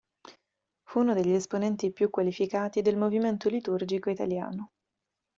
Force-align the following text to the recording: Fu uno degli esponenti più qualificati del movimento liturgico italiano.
Fu 0.81 0.97
uno 0.99 1.13
degli 1.13 1.31
esponenti 1.33 1.91
più 1.91 2.09
qualificati 2.09 2.81
del 2.81 2.97
movimento 2.97 3.49
liturgico 3.49 4.09
italiano. 4.09 4.71